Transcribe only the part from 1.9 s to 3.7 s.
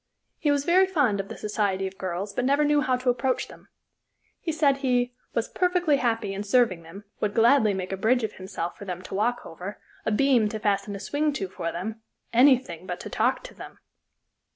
girls, but never knew how to approach them.